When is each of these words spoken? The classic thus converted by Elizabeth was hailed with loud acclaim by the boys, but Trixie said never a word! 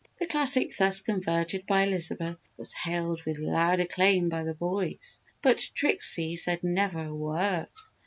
The 0.19 0.25
classic 0.25 0.75
thus 0.75 1.01
converted 1.01 1.67
by 1.67 1.83
Elizabeth 1.83 2.37
was 2.57 2.73
hailed 2.73 3.21
with 3.21 3.37
loud 3.37 3.79
acclaim 3.79 4.29
by 4.29 4.43
the 4.43 4.55
boys, 4.55 5.21
but 5.43 5.69
Trixie 5.75 6.35
said 6.35 6.63
never 6.63 7.05
a 7.05 7.13
word! 7.13 7.67